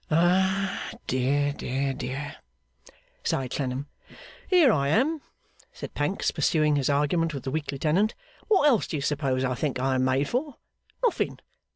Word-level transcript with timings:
'Ah 0.09 0.89
dear, 1.05 1.53
dear, 1.53 1.93
dear!' 1.93 2.37
sighed 3.23 3.51
Clennam. 3.51 3.85
'Here 4.49 4.71
am 4.71 5.15
I,' 5.17 5.19
said 5.73 5.93
Pancks, 5.93 6.31
pursuing 6.31 6.75
his 6.75 6.89
argument 6.89 7.35
with 7.35 7.43
the 7.43 7.51
weekly 7.51 7.77
tenant. 7.77 8.15
'What 8.47 8.67
else 8.67 8.87
do 8.87 8.97
you 8.97 9.01
suppose 9.03 9.43
I 9.43 9.53
think 9.53 9.79
I 9.79 9.93
am 9.93 10.03
made 10.03 10.27
for? 10.27 10.55
Nothing. 11.03 11.37